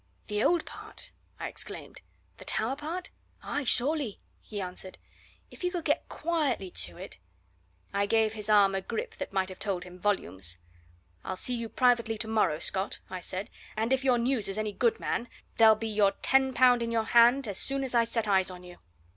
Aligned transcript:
"The 0.25 0.43
old 0.43 0.65
part!" 0.65 1.11
I 1.39 1.47
exclaimed. 1.47 2.01
"The 2.37 2.45
Tower 2.45 2.75
part?" 2.75 3.11
"Aye, 3.43 3.63
surely!" 3.65 4.17
he 4.41 4.59
answered. 4.59 4.97
"If 5.51 5.63
you 5.63 5.69
could 5.69 5.85
get 5.85 6.09
quietly 6.09 6.71
to 6.71 6.97
it" 6.97 7.19
I 7.93 8.07
gave 8.07 8.33
his 8.33 8.49
arm 8.49 8.73
a 8.73 8.81
grip 8.81 9.17
that 9.19 9.31
might 9.31 9.49
have 9.49 9.59
told 9.59 9.83
him 9.83 9.99
volumes. 9.99 10.57
"I'll 11.23 11.37
see 11.37 11.53
you 11.53 11.69
privately 11.69 12.17
tomorrow, 12.17 12.57
Scott," 12.57 12.97
I 13.11 13.19
said. 13.19 13.51
"And 13.77 13.93
if 13.93 14.03
your 14.03 14.17
news 14.17 14.47
is 14.47 14.57
any 14.57 14.71
good 14.71 14.99
man! 14.99 15.29
there'll 15.57 15.75
be 15.75 15.87
your 15.89 16.13
ten 16.23 16.55
pound 16.55 16.81
in 16.81 16.91
your 16.91 17.03
hand 17.03 17.47
as 17.47 17.59
soon 17.59 17.83
as 17.83 17.93
I 17.93 18.03
set 18.03 18.27
eyes 18.27 18.49
on 18.49 18.63
you!" 18.63 18.79